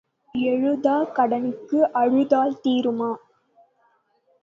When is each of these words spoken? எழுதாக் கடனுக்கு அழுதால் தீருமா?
எழுதாக் 0.35 1.15
கடனுக்கு 1.15 1.91
அழுதால் 1.93 2.59
தீருமா? 2.63 3.11